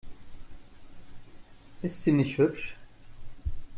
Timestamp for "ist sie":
1.83-2.11